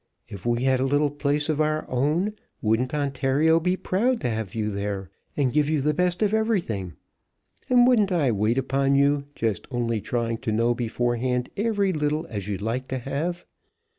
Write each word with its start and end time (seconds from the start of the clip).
If 0.27 0.47
we 0.47 0.63
had 0.63 0.79
a 0.79 0.83
little 0.85 1.11
place 1.11 1.47
of 1.47 1.61
our 1.61 1.87
own, 1.87 2.33
wouldn't 2.59 2.91
Ontario 2.91 3.59
be 3.59 3.77
proud 3.77 4.19
to 4.21 4.29
have 4.31 4.55
you 4.55 4.71
there, 4.71 5.11
and 5.37 5.53
give 5.53 5.69
you 5.69 5.79
the 5.79 5.93
best 5.93 6.23
of 6.23 6.33
everything; 6.33 6.93
and 7.69 7.85
wouldn't 7.85 8.11
I 8.11 8.31
wait 8.31 8.57
upon 8.57 8.95
you, 8.95 9.25
just 9.35 9.67
only 9.69 10.01
trying 10.01 10.39
to 10.39 10.51
know 10.51 10.73
beforehand 10.73 11.51
every 11.55 11.93
tittle 11.93 12.25
as 12.31 12.47
you'd 12.47 12.63
like 12.63 12.87
to 12.87 12.97
have. 12.97 13.45